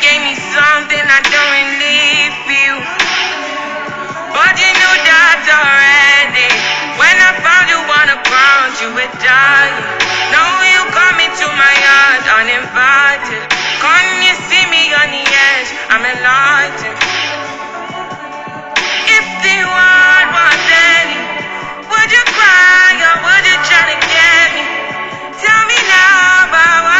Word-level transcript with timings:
gave 0.00 0.24
me 0.24 0.32
something 0.32 1.04
I 1.04 1.20
don't 1.28 1.52
really 1.76 2.32
feel. 2.48 2.80
But 4.32 4.56
you 4.56 4.70
knew 4.72 4.96
that 5.04 5.44
already. 5.44 6.50
When 6.96 7.16
I 7.20 7.30
found 7.44 7.66
you 7.68 7.80
on 7.84 8.06
the 8.08 8.18
ground, 8.24 8.70
you 8.80 8.88
were 8.96 9.12
dying. 9.20 9.76
Now 10.32 10.56
you 10.64 10.80
come 10.96 11.20
into 11.20 11.46
my 11.52 11.74
yard 11.84 12.24
uninvited. 12.32 13.44
Can 13.84 14.04
you 14.24 14.34
see 14.48 14.64
me 14.72 14.88
on 14.96 15.08
the 15.12 15.24
edge? 15.24 15.68
I'm 15.92 16.04
enlightened. 16.04 17.00
If 19.04 19.26
the 19.44 19.58
world 19.68 20.28
was 20.32 20.60
ending, 20.96 21.28
would 21.92 22.08
you 22.08 22.24
cry 22.32 22.96
or 23.04 23.16
would 23.20 23.44
you 23.44 23.58
try 23.68 23.84
to 23.84 23.98
get 24.00 24.48
me? 24.56 24.64
Tell 25.44 25.62
me 25.68 25.78
now, 25.92 26.48
but 26.48 26.76
what 26.88 26.99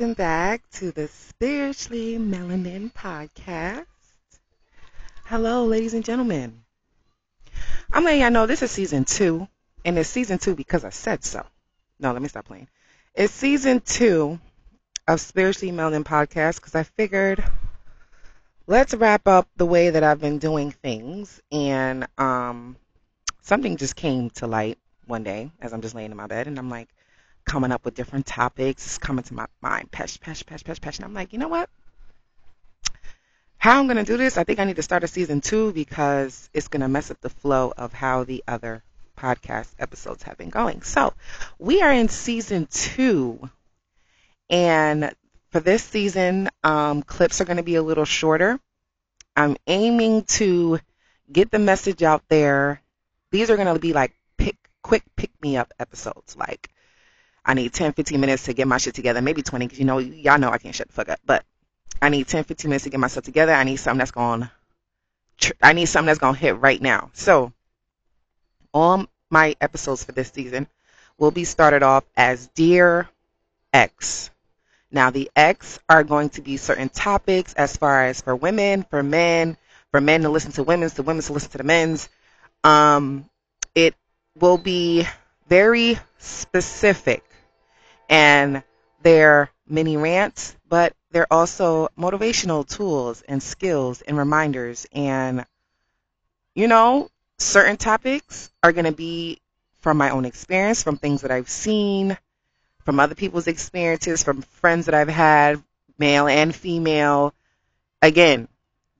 Welcome 0.00 0.14
back 0.14 0.62
to 0.76 0.92
the 0.92 1.08
Spiritually 1.08 2.16
Melanin 2.16 2.90
Podcast. 2.90 3.84
Hello, 5.26 5.66
ladies 5.66 5.92
and 5.92 6.02
gentlemen. 6.02 6.62
I'm 7.92 8.04
letting 8.04 8.22
y'all 8.22 8.30
know 8.30 8.46
this 8.46 8.62
is 8.62 8.70
season 8.70 9.04
two, 9.04 9.46
and 9.84 9.98
it's 9.98 10.08
season 10.08 10.38
two 10.38 10.54
because 10.54 10.86
I 10.86 10.88
said 10.88 11.22
so. 11.22 11.44
No, 11.98 12.14
let 12.14 12.22
me 12.22 12.28
stop 12.28 12.46
playing. 12.46 12.68
It's 13.14 13.34
season 13.34 13.80
two 13.80 14.40
of 15.06 15.20
Spiritually 15.20 15.70
Melanin 15.70 16.04
Podcast 16.04 16.56
because 16.56 16.74
I 16.74 16.84
figured 16.84 17.44
let's 18.66 18.94
wrap 18.94 19.28
up 19.28 19.48
the 19.58 19.66
way 19.66 19.90
that 19.90 20.02
I've 20.02 20.18
been 20.18 20.38
doing 20.38 20.70
things, 20.70 21.42
and 21.52 22.08
um, 22.16 22.76
something 23.42 23.76
just 23.76 23.96
came 23.96 24.30
to 24.30 24.46
light 24.46 24.78
one 25.04 25.24
day 25.24 25.50
as 25.60 25.74
I'm 25.74 25.82
just 25.82 25.94
laying 25.94 26.10
in 26.10 26.16
my 26.16 26.26
bed, 26.26 26.46
and 26.46 26.58
I'm 26.58 26.70
like 26.70 26.88
coming 27.50 27.72
up 27.72 27.84
with 27.84 27.96
different 27.96 28.26
topics, 28.26 28.86
it's 28.86 28.98
coming 28.98 29.24
to 29.24 29.34
my 29.34 29.46
mind, 29.60 29.90
pesh, 29.90 30.20
pesh, 30.20 30.46
pesh, 30.46 30.62
pesh, 30.62 30.80
pesh, 30.80 30.98
and 30.98 31.04
I'm 31.04 31.14
like, 31.14 31.32
you 31.32 31.38
know 31.40 31.48
what? 31.48 31.68
How 33.58 33.80
I'm 33.80 33.88
gonna 33.88 34.04
do 34.04 34.16
this, 34.16 34.38
I 34.38 34.44
think 34.44 34.60
I 34.60 34.64
need 34.64 34.76
to 34.76 34.84
start 34.84 35.02
a 35.02 35.08
season 35.08 35.40
two 35.40 35.72
because 35.72 36.48
it's 36.54 36.68
gonna 36.68 36.88
mess 36.88 37.10
up 37.10 37.20
the 37.20 37.28
flow 37.28 37.72
of 37.76 37.92
how 37.92 38.22
the 38.22 38.44
other 38.46 38.84
podcast 39.18 39.66
episodes 39.80 40.22
have 40.22 40.38
been 40.38 40.50
going. 40.50 40.82
So 40.82 41.12
we 41.58 41.82
are 41.82 41.90
in 41.90 42.06
season 42.08 42.68
two, 42.70 43.50
and 44.48 45.12
for 45.50 45.58
this 45.58 45.82
season, 45.82 46.50
um, 46.62 47.02
clips 47.02 47.40
are 47.40 47.46
gonna 47.46 47.64
be 47.64 47.74
a 47.74 47.82
little 47.82 48.04
shorter. 48.04 48.60
I'm 49.34 49.56
aiming 49.66 50.22
to 50.38 50.78
get 51.32 51.50
the 51.50 51.58
message 51.58 52.04
out 52.04 52.22
there. 52.28 52.80
These 53.32 53.50
are 53.50 53.56
gonna 53.56 53.76
be 53.80 53.92
like 53.92 54.14
pick 54.36 54.56
quick 54.82 55.02
pick 55.16 55.32
me 55.42 55.56
up 55.56 55.74
episodes. 55.80 56.36
Like 56.36 56.70
I 57.44 57.54
need 57.54 57.72
10, 57.72 57.92
15 57.92 58.20
minutes 58.20 58.44
to 58.44 58.52
get 58.52 58.68
my 58.68 58.78
shit 58.78 58.94
together, 58.94 59.22
maybe 59.22 59.42
20, 59.42 59.66
because 59.66 59.78
you 59.78 59.84
know 59.84 59.98
y'all 59.98 60.38
know 60.38 60.50
I 60.50 60.58
can't 60.58 60.74
shut 60.74 60.88
the 60.88 60.92
fuck 60.92 61.08
up. 61.08 61.20
But 61.24 61.44
I 62.02 62.08
need 62.08 62.26
10, 62.28 62.44
15 62.44 62.68
minutes 62.68 62.84
to 62.84 62.90
get 62.90 63.00
myself 63.00 63.24
together. 63.24 63.52
I 63.52 63.64
need 63.64 63.76
something 63.76 63.98
that's 63.98 64.10
going. 64.10 64.48
to 65.38 65.54
I 65.62 65.72
need 65.72 65.86
something 65.86 66.06
that's 66.06 66.18
gonna 66.18 66.36
hit 66.36 66.58
right 66.58 66.80
now. 66.80 67.10
So 67.14 67.52
all 68.72 69.06
my 69.30 69.56
episodes 69.60 70.04
for 70.04 70.12
this 70.12 70.30
season 70.30 70.66
will 71.18 71.30
be 71.30 71.44
started 71.44 71.82
off 71.82 72.04
as 72.16 72.48
Dear 72.48 73.08
X. 73.72 74.30
Now 74.90 75.10
the 75.10 75.30
X 75.36 75.78
are 75.88 76.04
going 76.04 76.30
to 76.30 76.42
be 76.42 76.56
certain 76.56 76.88
topics 76.88 77.54
as 77.54 77.76
far 77.76 78.04
as 78.06 78.20
for 78.20 78.34
women, 78.34 78.84
for 78.90 79.02
men, 79.02 79.56
for 79.90 80.00
men 80.00 80.22
to 80.22 80.28
listen 80.28 80.52
to 80.52 80.62
women's, 80.62 80.94
to 80.94 81.02
women's 81.02 81.26
to 81.26 81.32
listen 81.32 81.50
to 81.52 81.58
the 81.58 81.64
men's. 81.64 82.08
Um, 82.64 83.28
it 83.74 83.94
will 84.38 84.58
be 84.58 85.06
very 85.48 85.98
specific 86.18 87.24
and 88.10 88.62
they're 89.02 89.50
mini 89.66 89.96
rants, 89.96 90.56
but 90.68 90.94
they're 91.12 91.32
also 91.32 91.88
motivational 91.98 92.68
tools 92.68 93.22
and 93.22 93.42
skills 93.42 94.02
and 94.02 94.18
reminders. 94.18 94.86
And, 94.92 95.46
you 96.54 96.68
know, 96.68 97.08
certain 97.38 97.76
topics 97.76 98.52
are 98.62 98.72
going 98.72 98.84
to 98.84 98.92
be 98.92 99.40
from 99.80 99.96
my 99.96 100.10
own 100.10 100.24
experience, 100.24 100.82
from 100.82 100.98
things 100.98 101.22
that 101.22 101.30
I've 101.30 101.48
seen, 101.48 102.18
from 102.84 103.00
other 103.00 103.14
people's 103.14 103.46
experiences, 103.46 104.22
from 104.22 104.42
friends 104.42 104.86
that 104.86 104.94
I've 104.94 105.08
had, 105.08 105.62
male 105.98 106.26
and 106.26 106.54
female. 106.54 107.32
Again, 108.02 108.48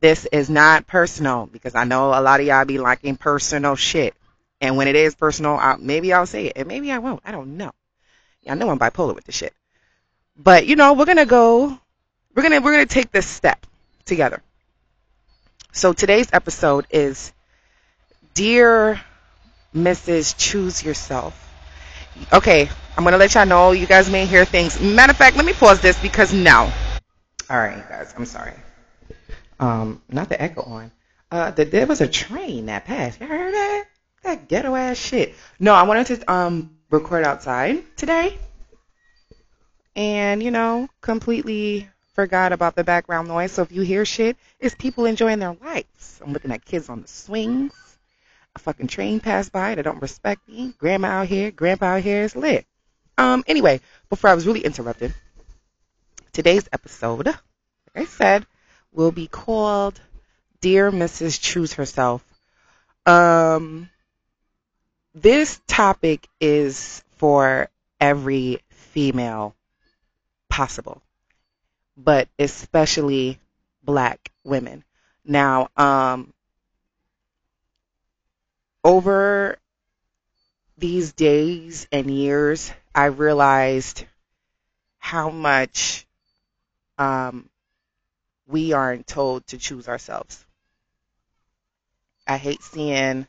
this 0.00 0.27
is 0.31 0.48
not 0.48 0.87
personal 0.87 1.47
because 1.47 1.75
I 1.75 1.84
know 1.84 2.09
a 2.09 2.22
lot 2.22 2.41
of 2.41 2.47
y'all 2.47 2.65
be 2.65 2.78
liking 2.78 3.16
personal 3.16 3.75
shit. 3.75 4.15
And 4.60 4.77
when 4.77 4.88
it 4.88 4.97
is 4.97 5.15
personal, 5.15 5.56
I'll, 5.56 5.78
maybe 5.78 6.12
I'll 6.12 6.27
say 6.27 6.47
it, 6.47 6.53
and 6.56 6.69
maybe 6.69 6.92
I 6.92 6.98
won't. 6.98 7.22
I 7.25 7.32
don't 7.32 7.56
know. 7.56 7.72
I 8.49 8.55
know 8.55 8.71
I'm 8.71 8.78
bipolar 8.78 9.15
with 9.15 9.25
this 9.25 9.37
shit. 9.37 9.55
But 10.37 10.67
you 10.67 10.77
know, 10.77 10.95
we're 10.95 11.05
gonna 11.05 11.27
go. 11.27 11.78
We're 12.34 12.43
gonna 12.43 12.61
we're 12.61 12.73
gonna 12.73 12.87
take 12.87 13.11
this 13.11 13.27
step 13.27 13.67
together. 14.05 14.43
So 15.73 15.93
today's 15.93 16.28
episode 16.33 16.87
is, 16.91 17.33
dear 18.34 19.01
Mrs. 19.75 20.34
Choose 20.37 20.83
Yourself. 20.83 21.47
Okay, 22.33 22.69
I'm 22.97 23.05
gonna 23.05 23.19
let 23.19 23.34
y'all 23.34 23.47
know. 23.47 23.73
You 23.73 23.87
guys 23.87 24.11
may 24.11 24.27
hear 24.27 24.45
things. 24.45 24.81
Matter 24.81 25.11
of 25.11 25.17
fact, 25.17 25.37
let 25.37 25.45
me 25.45 25.53
pause 25.53 25.81
this 25.81 26.01
because 26.01 26.33
now. 26.33 26.72
All 27.51 27.59
right, 27.59 27.87
guys. 27.89 28.15
I'm 28.17 28.27
sorry. 28.27 28.55
Um, 29.59 30.03
not 30.09 30.28
the 30.28 30.41
echo 30.41 30.62
on. 30.62 30.91
Uh, 31.31 31.51
the, 31.51 31.65
there 31.65 31.87
was 31.87 32.01
a 32.01 32.09
train 32.09 32.67
that 32.67 32.87
passed. 32.87 33.21
You 33.21 33.27
heard 33.27 33.55
that? 33.55 33.84
That 34.22 34.49
ghetto 34.49 34.75
ass 34.75 34.97
shit. 34.97 35.34
No, 35.59 35.75
I 35.75 35.84
wanted 35.84 36.07
to 36.07 36.33
um 36.33 36.77
record 36.91 37.25
outside 37.25 37.84
today. 37.97 38.39
And, 39.97 40.43
you 40.43 40.51
know, 40.51 40.89
completely 41.01 41.89
forgot 42.15 42.53
about 42.53 42.75
the 42.75 42.84
background 42.84 43.28
noise. 43.28 43.53
So 43.53 43.62
if 43.62 43.73
you 43.73 43.83
hear 43.83 44.05
shit, 44.05 44.37
it's 44.59 44.75
people 44.75 45.06
enjoying 45.06 45.39
their 45.39 45.57
lives. 45.63 46.21
I'm 46.25 46.33
looking 46.33 46.53
at 46.53 46.65
kids 46.65 46.89
on 46.89 47.03
the 47.03 47.09
swings. 47.09 47.72
A 48.57 48.59
fucking 48.59 48.89
train 48.89 49.21
passed 49.21 49.53
by 49.53 49.75
that 49.75 49.83
don't 49.83 50.03
respect 50.03 50.48
me. 50.48 50.75
Grandma 50.78 51.09
out 51.09 51.28
here, 51.28 51.51
grandpa 51.51 51.97
out 51.97 52.03
here 52.03 52.22
is 52.22 52.34
lit. 52.34 52.66
Um, 53.16 53.45
anyway, 53.47 53.81
before 54.09 54.31
I 54.31 54.34
was 54.34 54.47
really 54.47 54.65
interrupted, 54.65 55.15
today's 56.33 56.69
episode, 56.72 57.27
like 57.27 57.37
I 57.95 58.04
said, 58.07 58.47
will 58.92 59.13
be 59.13 59.28
called 59.28 60.01
Dear 60.60 60.91
Mrs. 60.91 61.41
Choose 61.41 61.75
Herself. 61.75 62.25
Um, 63.07 63.89
this 65.15 65.60
topic 65.66 66.28
is 66.41 67.03
for 67.16 67.68
every 68.01 68.60
female 68.68 69.54
possible, 70.48 71.03
but 71.97 72.28
especially 72.39 73.39
black 73.83 74.30
women. 74.45 74.84
Now, 75.24 75.68
um, 75.77 76.33
over 78.84 79.59
these 80.78 81.13
days 81.13 81.86
and 81.92 82.10
years, 82.10 82.72
I 82.95 83.06
realized 83.06 84.04
how 84.98 85.30
much 85.30 86.06
um, 86.98 87.48
we 88.47 88.72
aren't 88.72 89.06
told 89.06 89.47
to 89.48 89.59
choose 89.59 89.89
ourselves. 89.89 90.45
I 92.27 92.36
hate 92.36 92.63
seeing 92.63 93.27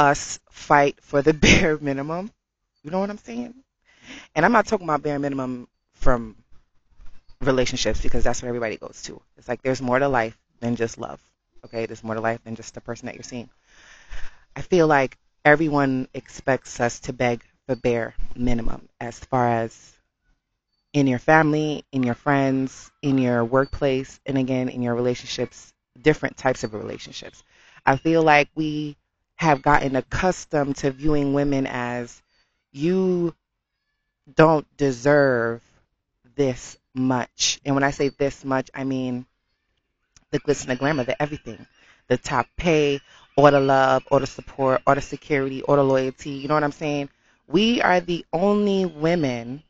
us 0.00 0.40
fight 0.50 0.98
for 1.02 1.20
the 1.22 1.34
bare 1.46 1.78
minimum. 1.78 2.30
You 2.82 2.90
know 2.90 3.00
what 3.00 3.10
I'm 3.10 3.18
saying? 3.18 3.54
And 4.34 4.44
I'm 4.44 4.52
not 4.52 4.66
talking 4.66 4.86
about 4.86 5.02
bare 5.02 5.18
minimum 5.18 5.68
from 5.94 6.36
relationships 7.42 8.00
because 8.00 8.24
that's 8.24 8.42
what 8.42 8.48
everybody 8.48 8.76
goes 8.76 9.02
to. 9.04 9.20
It's 9.36 9.48
like 9.48 9.62
there's 9.62 9.82
more 9.82 9.98
to 9.98 10.08
life 10.08 10.36
than 10.60 10.76
just 10.76 10.98
love. 10.98 11.20
Okay, 11.64 11.84
there's 11.86 12.02
more 12.02 12.14
to 12.14 12.20
life 12.20 12.42
than 12.44 12.56
just 12.56 12.74
the 12.74 12.80
person 12.80 13.06
that 13.06 13.14
you're 13.14 13.22
seeing. 13.22 13.50
I 14.56 14.62
feel 14.62 14.86
like 14.86 15.18
everyone 15.44 16.08
expects 16.14 16.80
us 16.80 17.00
to 17.00 17.12
beg 17.12 17.42
for 17.66 17.76
bare 17.76 18.14
minimum 18.34 18.88
as 19.00 19.18
far 19.18 19.48
as 19.48 19.92
in 20.92 21.06
your 21.06 21.18
family, 21.18 21.84
in 21.92 22.02
your 22.02 22.14
friends, 22.14 22.90
in 23.02 23.18
your 23.18 23.44
workplace, 23.44 24.18
and 24.26 24.38
again 24.38 24.70
in 24.70 24.82
your 24.82 24.94
relationships, 24.94 25.72
different 26.00 26.36
types 26.36 26.64
of 26.64 26.74
relationships. 26.74 27.44
I 27.84 27.96
feel 27.96 28.22
like 28.22 28.48
we 28.54 28.96
have 29.40 29.62
gotten 29.62 29.96
accustomed 29.96 30.76
to 30.76 30.90
viewing 30.90 31.32
women 31.32 31.66
as 31.66 32.20
you 32.72 33.34
don't 34.34 34.66
deserve 34.76 35.62
this 36.36 36.76
much. 36.92 37.58
And 37.64 37.74
when 37.74 37.82
I 37.82 37.90
say 37.90 38.10
this 38.10 38.44
much, 38.44 38.68
I 38.74 38.84
mean 38.84 39.24
the 40.30 40.40
glitz 40.40 40.60
and 40.60 40.70
the 40.70 40.76
glamour, 40.76 41.04
the 41.04 41.20
everything. 41.20 41.66
The 42.08 42.18
top 42.18 42.48
pay, 42.58 43.00
or 43.34 43.50
the 43.50 43.60
love, 43.60 44.02
or 44.10 44.20
the 44.20 44.26
support, 44.26 44.82
or 44.86 44.94
the 44.94 45.00
security, 45.00 45.62
or 45.62 45.76
the 45.76 45.84
loyalty. 45.84 46.32
You 46.32 46.46
know 46.46 46.54
what 46.54 46.64
I'm 46.64 46.70
saying? 46.70 47.08
We 47.46 47.80
are 47.80 48.00
the 48.00 48.26
only 48.34 48.84
women 48.84 49.62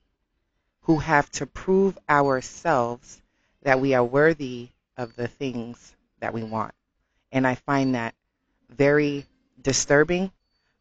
who 0.80 0.96
have 0.98 1.30
to 1.32 1.46
prove 1.46 1.96
ourselves 2.08 3.22
that 3.62 3.80
we 3.80 3.94
are 3.94 4.02
worthy 4.02 4.70
of 4.96 5.14
the 5.14 5.28
things 5.28 5.94
that 6.18 6.34
we 6.34 6.42
want. 6.42 6.74
And 7.30 7.46
I 7.46 7.54
find 7.54 7.94
that 7.94 8.16
very 8.68 9.26
disturbing 9.62 10.30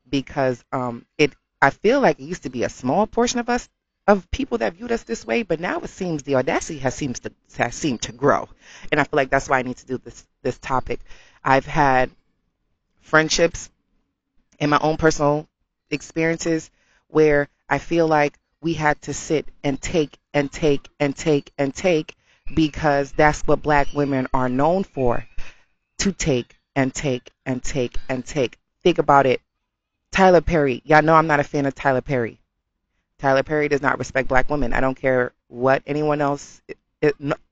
because 0.09 0.63
um, 0.71 1.05
it 1.17 1.33
I 1.61 1.69
feel 1.71 1.99
like 1.99 2.19
it 2.19 2.23
used 2.23 2.43
to 2.43 2.49
be 2.49 2.63
a 2.63 2.69
small 2.69 3.05
portion 3.07 3.39
of 3.39 3.49
us 3.49 3.69
of 4.07 4.29
people 4.31 4.57
that 4.59 4.73
viewed 4.73 4.91
us 4.91 5.03
this 5.03 5.25
way, 5.25 5.43
but 5.43 5.59
now 5.59 5.79
it 5.81 5.89
seems 5.89 6.23
the 6.23 6.35
audacity 6.35 6.79
has 6.79 6.95
seems 6.95 7.19
to 7.21 7.31
has 7.57 7.75
seemed 7.75 8.01
to 8.03 8.11
grow, 8.11 8.49
and 8.91 8.99
I 8.99 9.03
feel 9.03 9.17
like 9.17 9.29
that's 9.29 9.49
why 9.49 9.59
I 9.59 9.63
need 9.63 9.77
to 9.77 9.85
do 9.85 9.97
this 9.97 10.25
this 10.41 10.57
topic. 10.57 10.99
I've 11.43 11.65
had 11.65 12.09
friendships 13.01 13.69
in 14.59 14.69
my 14.69 14.79
own 14.81 14.97
personal 14.97 15.47
experiences 15.89 16.69
where 17.07 17.49
I 17.67 17.77
feel 17.77 18.07
like 18.07 18.37
we 18.61 18.73
had 18.73 19.01
to 19.03 19.13
sit 19.13 19.47
and 19.63 19.81
take 19.81 20.17
and 20.33 20.51
take 20.51 20.89
and 20.99 21.15
take 21.15 21.51
and 21.57 21.73
take 21.73 22.15
because 22.53 23.11
that's 23.11 23.41
what 23.41 23.61
black 23.61 23.87
women 23.93 24.27
are 24.33 24.49
known 24.49 24.83
for 24.83 25.25
to 25.99 26.11
take 26.11 26.55
and 26.75 26.93
take 26.93 27.31
and 27.45 27.63
take 27.63 27.97
and 28.07 28.25
take. 28.25 28.57
Think 28.83 28.97
about 28.97 29.25
it. 29.25 29.41
Tyler 30.11 30.41
Perry. 30.41 30.81
Y'all 30.85 31.01
know 31.01 31.15
I'm 31.15 31.27
not 31.27 31.39
a 31.39 31.43
fan 31.43 31.65
of 31.65 31.75
Tyler 31.75 32.01
Perry. 32.01 32.39
Tyler 33.19 33.43
Perry 33.43 33.67
does 33.67 33.81
not 33.81 33.99
respect 33.99 34.27
black 34.27 34.49
women. 34.49 34.73
I 34.73 34.79
don't 34.79 34.99
care 34.99 35.33
what 35.47 35.83
anyone 35.85 36.21
else 36.21 36.61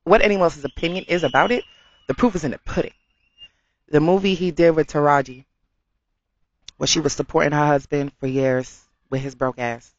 what 0.04 0.22
anyone 0.22 0.44
else's 0.44 0.66
opinion 0.66 1.06
is 1.08 1.24
about 1.24 1.52
it. 1.52 1.64
The 2.08 2.14
proof 2.14 2.36
is 2.36 2.44
in 2.44 2.52
the 2.52 2.60
pudding. 2.60 2.94
The 3.90 4.00
movie 4.00 4.34
he 4.34 4.52
did 4.52 4.76
with 4.76 4.88
Taraji, 4.88 5.46
where 6.78 6.88
she 6.88 7.00
was 7.00 7.14
supporting 7.14 7.54
her 7.54 7.66
husband 7.66 8.12
for 8.20 8.28
years 8.28 8.84
with 9.10 9.22
his 9.22 9.36
broke 9.36 9.60
ass, 9.60 9.94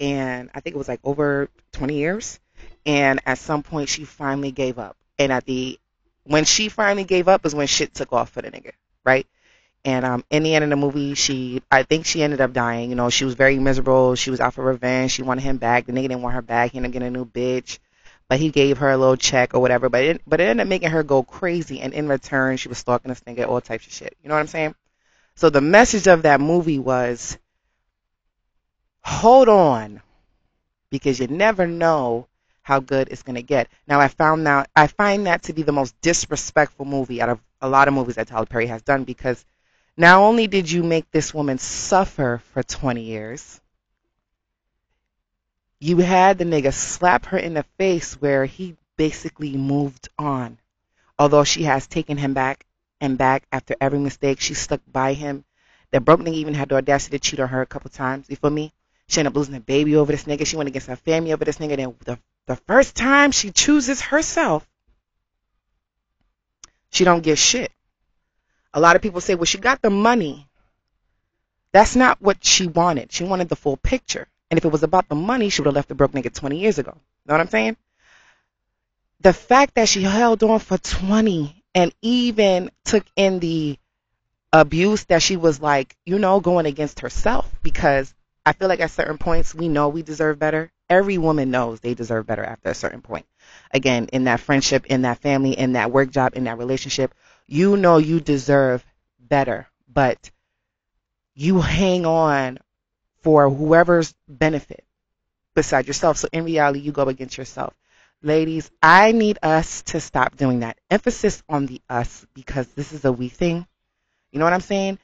and 0.00 0.50
I 0.54 0.60
think 0.60 0.74
it 0.74 0.78
was 0.78 0.88
like 0.88 1.00
over 1.04 1.48
20 1.72 1.94
years. 1.94 2.40
And 2.84 3.20
at 3.24 3.38
some 3.38 3.62
point, 3.62 3.88
she 3.88 4.04
finally 4.04 4.50
gave 4.50 4.78
up. 4.78 4.96
And 5.18 5.32
at 5.32 5.44
the 5.44 5.78
when 6.24 6.44
she 6.44 6.68
finally 6.68 7.04
gave 7.04 7.28
up 7.28 7.46
is 7.46 7.54
when 7.54 7.66
shit 7.66 7.94
took 7.94 8.12
off 8.12 8.30
for 8.30 8.42
the 8.42 8.50
nigga, 8.50 8.72
right? 9.04 9.26
And 9.84 10.04
um, 10.04 10.24
in 10.30 10.44
the 10.44 10.54
end 10.54 10.62
of 10.62 10.70
the 10.70 10.76
movie, 10.76 11.14
she, 11.14 11.60
I 11.70 11.82
think 11.82 12.06
she 12.06 12.22
ended 12.22 12.40
up 12.40 12.52
dying. 12.52 12.90
You 12.90 12.96
know, 12.96 13.10
she 13.10 13.24
was 13.24 13.34
very 13.34 13.58
miserable. 13.58 14.14
She 14.14 14.30
was 14.30 14.40
out 14.40 14.54
for 14.54 14.64
revenge. 14.64 15.10
She 15.10 15.22
wanted 15.22 15.42
him 15.42 15.56
back. 15.56 15.86
The 15.86 15.92
nigga 15.92 16.02
didn't 16.02 16.22
want 16.22 16.36
her 16.36 16.42
back. 16.42 16.70
He 16.70 16.78
ended 16.78 16.90
up 16.90 16.92
getting 16.92 17.08
a 17.08 17.10
new 17.10 17.24
bitch. 17.24 17.78
But 18.28 18.38
he 18.38 18.50
gave 18.50 18.78
her 18.78 18.90
a 18.90 18.96
little 18.96 19.16
check 19.16 19.54
or 19.54 19.60
whatever. 19.60 19.88
But 19.88 20.04
it, 20.04 20.22
but 20.24 20.40
it 20.40 20.44
ended 20.44 20.64
up 20.64 20.68
making 20.68 20.90
her 20.90 21.02
go 21.02 21.24
crazy. 21.24 21.80
And 21.80 21.92
in 21.92 22.08
return, 22.08 22.56
she 22.58 22.68
was 22.68 22.78
stalking 22.78 23.08
this 23.08 23.20
nigga, 23.22 23.48
all 23.48 23.60
types 23.60 23.86
of 23.86 23.92
shit. 23.92 24.16
You 24.22 24.28
know 24.28 24.36
what 24.36 24.40
I'm 24.40 24.46
saying? 24.46 24.74
So 25.34 25.50
the 25.50 25.60
message 25.60 26.06
of 26.06 26.22
that 26.22 26.40
movie 26.40 26.78
was, 26.78 27.36
hold 29.02 29.48
on, 29.48 30.00
because 30.90 31.18
you 31.18 31.26
never 31.26 31.66
know 31.66 32.28
how 32.62 32.78
good 32.78 33.08
it's 33.10 33.22
going 33.22 33.34
to 33.34 33.42
get. 33.42 33.68
Now 33.88 33.98
I 33.98 34.08
found 34.08 34.46
out 34.46 34.68
I 34.76 34.86
find 34.86 35.26
that 35.26 35.42
to 35.44 35.52
be 35.52 35.62
the 35.62 35.72
most 35.72 36.00
disrespectful 36.00 36.84
movie 36.84 37.20
out 37.20 37.28
of 37.28 37.40
a 37.60 37.68
lot 37.68 37.88
of 37.88 37.94
movies 37.94 38.14
that 38.14 38.28
Tyler 38.28 38.46
Perry 38.46 38.66
has 38.66 38.82
done 38.82 39.04
because 39.04 39.44
not 39.96 40.18
only 40.18 40.46
did 40.46 40.70
you 40.70 40.82
make 40.82 41.10
this 41.10 41.34
woman 41.34 41.58
suffer 41.58 42.42
for 42.52 42.62
20 42.62 43.02
years, 43.02 43.60
you 45.78 45.98
had 45.98 46.38
the 46.38 46.44
nigga 46.44 46.72
slap 46.72 47.26
her 47.26 47.38
in 47.38 47.54
the 47.54 47.64
face 47.76 48.14
where 48.14 48.44
he 48.44 48.76
basically 48.96 49.56
moved 49.56 50.08
on. 50.18 50.58
Although 51.18 51.44
she 51.44 51.64
has 51.64 51.86
taken 51.86 52.16
him 52.16 52.34
back 52.34 52.64
and 53.00 53.18
back 53.18 53.44
after 53.52 53.74
every 53.80 53.98
mistake, 53.98 54.40
she 54.40 54.54
stuck 54.54 54.80
by 54.90 55.12
him. 55.12 55.44
That 55.90 56.04
broke 56.04 56.20
nigga 56.20 56.34
even 56.34 56.54
had 56.54 56.68
the 56.70 56.76
audacity 56.76 57.18
to 57.18 57.22
cheat 57.22 57.40
on 57.40 57.48
her 57.48 57.60
a 57.60 57.66
couple 57.66 57.90
times. 57.90 58.26
You 58.30 58.36
feel 58.36 58.50
me? 58.50 58.72
She 59.08 59.20
ended 59.20 59.32
up 59.32 59.36
losing 59.36 59.54
a 59.56 59.60
baby 59.60 59.96
over 59.96 60.10
this 60.10 60.24
nigga. 60.24 60.46
She 60.46 60.56
went 60.56 60.68
against 60.68 60.86
her 60.86 60.96
family 60.96 61.32
over 61.32 61.44
this 61.44 61.58
nigga. 61.58 61.76
Then 61.76 61.94
the, 62.04 62.18
the 62.46 62.56
first 62.56 62.96
time 62.96 63.30
she 63.30 63.50
chooses 63.50 64.00
herself, 64.00 64.66
she 66.90 67.04
don't 67.04 67.22
get 67.22 67.38
shit. 67.38 67.72
A 68.74 68.80
lot 68.80 68.96
of 68.96 69.02
people 69.02 69.20
say, 69.20 69.34
well, 69.34 69.44
she 69.44 69.58
got 69.58 69.82
the 69.82 69.90
money. 69.90 70.48
That's 71.72 71.96
not 71.96 72.20
what 72.20 72.44
she 72.44 72.66
wanted. 72.66 73.12
She 73.12 73.24
wanted 73.24 73.48
the 73.48 73.56
full 73.56 73.76
picture. 73.76 74.28
And 74.50 74.58
if 74.58 74.64
it 74.64 74.72
was 74.72 74.82
about 74.82 75.08
the 75.08 75.14
money, 75.14 75.48
she 75.48 75.62
would 75.62 75.66
have 75.66 75.74
left 75.74 75.88
the 75.88 75.94
broke 75.94 76.12
nigga 76.12 76.32
20 76.32 76.58
years 76.58 76.78
ago. 76.78 76.92
Know 77.26 77.34
what 77.34 77.40
I'm 77.40 77.48
saying? 77.48 77.76
The 79.20 79.32
fact 79.32 79.76
that 79.76 79.88
she 79.88 80.02
held 80.02 80.42
on 80.42 80.58
for 80.58 80.76
20 80.78 81.64
and 81.74 81.94
even 82.02 82.70
took 82.84 83.04
in 83.16 83.38
the 83.38 83.78
abuse 84.52 85.04
that 85.04 85.22
she 85.22 85.36
was 85.36 85.60
like, 85.60 85.96
you 86.04 86.18
know, 86.18 86.40
going 86.40 86.66
against 86.66 87.00
herself 87.00 87.50
because 87.62 88.14
I 88.44 88.52
feel 88.52 88.68
like 88.68 88.80
at 88.80 88.90
certain 88.90 89.18
points 89.18 89.54
we 89.54 89.68
know 89.68 89.88
we 89.88 90.02
deserve 90.02 90.38
better. 90.38 90.70
Every 90.90 91.16
woman 91.16 91.50
knows 91.50 91.80
they 91.80 91.94
deserve 91.94 92.26
better 92.26 92.44
after 92.44 92.68
a 92.68 92.74
certain 92.74 93.00
point. 93.00 93.24
Again, 93.70 94.08
in 94.12 94.24
that 94.24 94.40
friendship, 94.40 94.86
in 94.86 95.02
that 95.02 95.18
family, 95.18 95.52
in 95.52 95.72
that 95.72 95.90
work 95.90 96.10
job, 96.10 96.32
in 96.34 96.44
that 96.44 96.58
relationship, 96.58 97.14
you 97.52 97.76
know 97.76 97.98
you 97.98 98.18
deserve 98.18 98.82
better, 99.20 99.68
but 99.86 100.30
you 101.34 101.60
hang 101.60 102.06
on 102.06 102.58
for 103.20 103.50
whoever's 103.50 104.14
benefit 104.26 104.82
beside 105.54 105.86
yourself. 105.86 106.16
So 106.16 106.28
in 106.32 106.44
reality, 106.44 106.80
you 106.80 106.92
go 106.92 107.02
against 107.02 107.36
yourself. 107.36 107.74
Ladies, 108.22 108.70
I 108.82 109.12
need 109.12 109.38
us 109.42 109.82
to 109.82 110.00
stop 110.00 110.34
doing 110.34 110.60
that. 110.60 110.78
Emphasis 110.90 111.42
on 111.46 111.66
the 111.66 111.82
us 111.90 112.26
because 112.32 112.68
this 112.68 112.92
is 112.92 113.04
a 113.04 113.12
we 113.12 113.28
thing. 113.28 113.66
You 114.30 114.38
know 114.38 114.46
what 114.46 114.54
I'm 114.54 114.60
saying? 114.60 114.98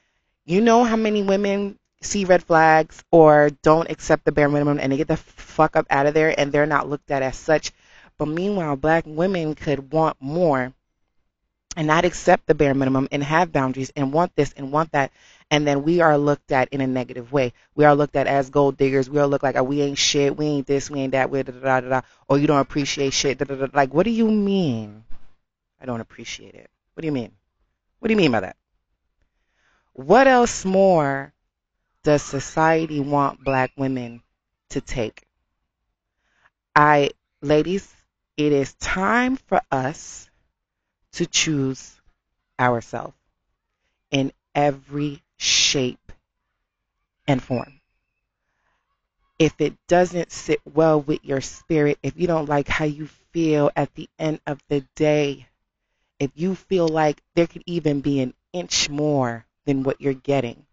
You 0.45 0.61
know 0.61 0.83
how 0.83 0.95
many 0.95 1.21
women 1.21 1.77
see 2.01 2.25
red 2.25 2.41
flags 2.41 3.03
or 3.11 3.51
don't 3.61 3.91
accept 3.91 4.25
the 4.25 4.31
bare 4.31 4.49
minimum 4.49 4.79
and 4.79 4.91
they 4.91 4.97
get 4.97 5.07
the 5.07 5.17
fuck 5.17 5.75
up 5.75 5.85
out 5.91 6.07
of 6.07 6.15
there 6.15 6.33
and 6.35 6.51
they're 6.51 6.65
not 6.65 6.89
looked 6.89 7.11
at 7.11 7.21
as 7.21 7.37
such. 7.37 7.73
But 8.17 8.27
meanwhile, 8.27 8.75
black 8.75 9.03
women 9.05 9.53
could 9.53 9.93
want 9.93 10.17
more 10.19 10.73
and 11.79 11.87
not 11.87 12.03
accept 12.03 12.45
the 12.45 12.53
bare 12.53 12.73
minimum 12.73 13.07
and 13.09 13.23
have 13.23 13.53
boundaries 13.53 13.89
and 13.95 14.11
want 14.11 14.35
this 14.35 14.51
and 14.57 14.69
want 14.69 14.91
that 14.91 15.13
and 15.49 15.65
then 15.65 15.81
we 15.81 16.01
are 16.01 16.17
looked 16.17 16.51
at 16.51 16.67
in 16.73 16.81
a 16.81 16.87
negative 16.87 17.31
way. 17.31 17.53
We 17.73 17.85
are 17.85 17.95
looked 17.95 18.17
at 18.17 18.27
as 18.27 18.49
gold 18.49 18.75
diggers. 18.75 19.09
We 19.09 19.17
are 19.17 19.25
looked 19.25 19.45
like 19.45 19.55
oh, 19.55 19.63
we 19.63 19.81
ain't 19.81 19.97
shit, 19.97 20.35
we 20.35 20.45
ain't 20.45 20.67
this, 20.67 20.91
we 20.91 20.99
ain't 20.99 21.13
that, 21.13 21.29
we 21.29 21.41
da 21.41 21.53
da 21.53 21.79
da 21.79 21.89
da, 21.89 22.01
or 22.27 22.37
you 22.37 22.47
don't 22.47 22.59
appreciate 22.59 23.13
shit. 23.13 23.37
Da, 23.37 23.45
da, 23.45 23.55
da. 23.55 23.67
Like, 23.73 23.93
what 23.93 24.03
do 24.03 24.11
you 24.11 24.29
mean? 24.29 25.05
I 25.81 25.85
don't 25.85 26.01
appreciate 26.01 26.53
it. 26.53 26.69
What 26.93 27.01
do 27.01 27.07
you 27.07 27.13
mean? 27.13 27.31
What 27.99 28.09
do 28.09 28.13
you 28.13 28.17
mean 28.17 28.33
by 28.33 28.41
that? 28.41 28.57
What 29.93 30.27
else 30.27 30.65
more 30.65 31.33
does 32.03 32.21
society 32.21 32.99
want 32.99 33.41
black 33.41 33.71
women 33.77 34.21
to 34.71 34.81
take? 34.81 35.23
I, 36.75 37.11
ladies, 37.41 37.89
it 38.35 38.51
is 38.51 38.73
time 38.73 39.37
for 39.37 39.61
us 39.71 40.28
to 41.13 41.25
choose 41.25 41.99
ourselves 42.59 43.15
in 44.11 44.31
every 44.55 45.23
shape 45.37 46.11
and 47.27 47.41
form. 47.41 47.79
If 49.37 49.53
it 49.59 49.73
doesn't 49.87 50.31
sit 50.31 50.59
well 50.65 50.99
with 51.01 51.23
your 51.23 51.41
spirit, 51.41 51.97
if 52.03 52.17
you 52.17 52.27
don't 52.27 52.49
like 52.49 52.67
how 52.67 52.85
you 52.85 53.07
feel 53.31 53.71
at 53.75 53.93
the 53.95 54.09
end 54.19 54.41
of 54.45 54.59
the 54.67 54.81
day, 54.95 55.47
if 56.19 56.31
you 56.35 56.55
feel 56.55 56.87
like 56.87 57.21
there 57.35 57.47
could 57.47 57.63
even 57.65 58.01
be 58.01 58.19
an 58.19 58.33
inch 58.51 58.89
more 58.89 59.45
than 59.65 59.83
what 59.83 60.01
you're 60.01 60.13
getting, 60.13 60.65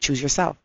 choose 0.00 0.20
yourself. 0.20 0.56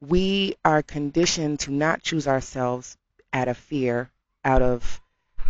We 0.00 0.56
are 0.64 0.82
conditioned 0.82 1.60
to 1.60 1.70
not 1.70 2.02
choose 2.02 2.26
ourselves 2.26 2.96
out 3.32 3.48
of 3.48 3.56
fear, 3.56 4.10
out 4.44 4.62
of 4.62 5.00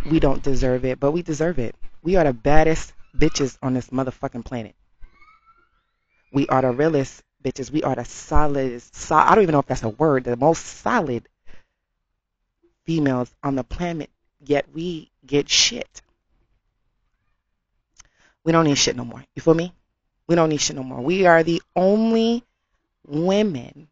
we 0.09 0.19
don't 0.19 0.43
deserve 0.43 0.85
it, 0.85 0.99
but 0.99 1.11
we 1.11 1.21
deserve 1.21 1.59
it. 1.59 1.75
We 2.01 2.15
are 2.15 2.23
the 2.23 2.33
baddest 2.33 2.93
bitches 3.17 3.57
on 3.61 3.73
this 3.73 3.89
motherfucking 3.89 4.45
planet. 4.45 4.75
We 6.31 6.47
are 6.47 6.61
the 6.61 6.71
realest 6.71 7.23
bitches. 7.43 7.71
We 7.71 7.83
are 7.83 7.95
the 7.95 8.05
solid. 8.05 8.81
So, 8.93 9.15
I 9.15 9.35
don't 9.35 9.43
even 9.43 9.53
know 9.53 9.59
if 9.59 9.67
that's 9.67 9.83
a 9.83 9.89
word. 9.89 10.25
The 10.25 10.35
most 10.35 10.65
solid 10.65 11.27
females 12.85 13.33
on 13.43 13.55
the 13.55 13.63
planet. 13.63 14.09
Yet 14.45 14.65
we 14.73 15.11
get 15.25 15.49
shit. 15.49 16.01
We 18.43 18.51
don't 18.51 18.65
need 18.65 18.77
shit 18.77 18.95
no 18.95 19.05
more. 19.05 19.23
You 19.35 19.41
feel 19.41 19.53
me? 19.53 19.73
We 20.27 20.35
don't 20.35 20.49
need 20.49 20.59
shit 20.59 20.75
no 20.75 20.83
more. 20.83 20.99
We 20.99 21.25
are 21.25 21.43
the 21.43 21.61
only 21.75 22.43
women 23.05 23.87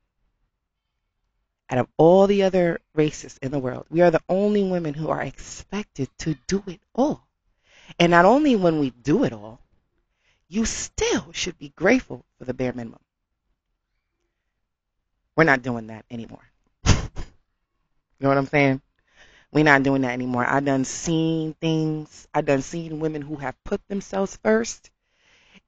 out 1.72 1.78
of 1.78 1.88
all 1.98 2.28
the 2.28 2.44
other 2.44 2.80
races 2.94 3.40
in 3.42 3.52
the 3.52 3.60
world. 3.60 3.86
We 3.90 4.02
are 4.02 4.12
the 4.12 4.22
only 4.28 4.64
women 4.64 4.94
who 4.94 5.10
are 5.10 5.22
expected 5.22 6.10
to 6.20 6.36
do 6.48 6.62
it 6.68 6.82
all. 6.94 7.26
And 7.98 8.12
not 8.12 8.26
only 8.26 8.58
when 8.58 8.80
we 8.80 8.90
do 8.90 9.24
it 9.24 9.32
all, 9.32 9.62
you 10.50 10.66
still 10.66 11.32
should 11.32 11.58
be 11.58 11.70
grateful 11.70 12.26
for 12.38 12.46
the 12.46 12.54
bare 12.54 12.74
minimum. 12.74 13.00
We're 15.38 15.46
not 15.46 15.62
doing 15.62 15.88
that 15.88 16.04
anymore. 16.12 16.44
you 16.86 16.94
know 18.20 18.28
what 18.28 18.38
I'm 18.38 18.48
saying? 18.48 18.82
We're 19.54 19.64
not 19.64 19.84
doing 19.84 20.02
that 20.02 20.12
anymore. 20.12 20.46
I 20.46 20.60
done 20.60 20.84
seen 20.84 21.54
things. 21.54 22.28
I 22.34 22.42
done 22.42 22.62
seen 22.62 23.00
women 23.00 23.22
who 23.22 23.38
have 23.38 23.56
put 23.64 23.86
themselves 23.88 24.38
first, 24.44 24.92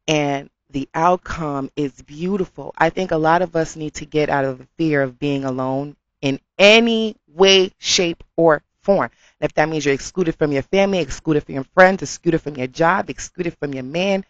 and 0.08 0.50
the 0.74 0.90
outcome 0.94 1.70
is 1.76 2.02
beautiful. 2.02 2.74
I 2.78 2.90
think 2.90 3.12
a 3.12 3.18
lot 3.18 3.44
of 3.44 3.56
us 3.56 3.76
need 3.76 3.94
to 3.96 4.06
get 4.06 4.30
out 4.30 4.44
of 4.44 4.58
the 4.58 4.68
fear 4.78 5.04
of 5.04 5.20
being 5.20 5.46
alone 5.46 5.96
in 6.20 6.40
any 6.58 7.16
way, 7.28 7.72
shape, 7.78 8.24
or 8.36 8.64
form. 8.82 9.12
If 9.40 9.54
that 9.54 9.70
means 9.70 9.86
you're 9.86 9.94
excluded 9.94 10.36
from 10.36 10.52
your 10.52 10.64
family, 10.64 11.00
excluded 11.00 11.44
from 11.44 11.56
your 11.56 11.64
friends, 11.76 12.02
excluded 12.02 12.40
from 12.40 12.56
your 12.56 12.68
job, 12.68 13.10
excluded 13.10 13.56
from 13.58 13.74
your 13.74 13.84
man, 13.84 14.26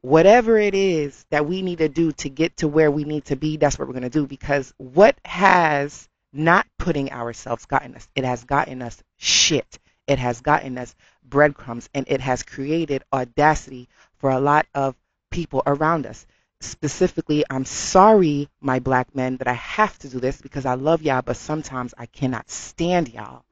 whatever 0.00 0.58
it 0.58 0.74
is 0.74 1.24
that 1.30 1.46
we 1.46 1.62
need 1.62 1.78
to 1.78 1.88
do 1.88 2.10
to 2.12 2.28
get 2.28 2.56
to 2.58 2.68
where 2.68 2.90
we 2.90 3.04
need 3.04 3.24
to 3.26 3.36
be, 3.36 3.56
that's 3.56 3.78
what 3.78 3.86
we're 3.86 3.94
going 3.94 4.02
to 4.02 4.10
do. 4.10 4.26
Because 4.26 4.74
what 4.78 5.16
has 5.24 6.08
not 6.32 6.66
putting 6.78 7.12
ourselves 7.12 7.64
gotten 7.66 7.94
us? 7.94 8.08
It 8.16 8.24
has 8.24 8.42
gotten 8.42 8.82
us 8.82 9.02
shit. 9.18 9.78
It 10.08 10.18
has 10.18 10.40
gotten 10.40 10.76
us 10.78 10.96
breadcrumbs 11.22 11.88
and 11.94 12.06
it 12.08 12.20
has 12.20 12.42
created 12.42 13.04
audacity 13.12 13.88
for 14.18 14.30
a 14.30 14.40
lot 14.40 14.66
of 14.74 14.96
people 15.34 15.62
around 15.66 16.06
us. 16.06 16.26
Specifically, 16.60 17.44
I'm 17.50 17.64
sorry, 17.64 18.48
my 18.60 18.78
black 18.78 19.14
men, 19.14 19.36
that 19.38 19.48
I 19.48 19.52
have 19.54 19.98
to 19.98 20.08
do 20.08 20.20
this 20.20 20.40
because 20.40 20.64
I 20.64 20.74
love 20.74 21.02
y'all, 21.02 21.22
but 21.22 21.36
sometimes 21.36 21.92
I 21.98 22.06
cannot 22.06 22.48
stand 22.50 23.12
y'all 23.12 23.44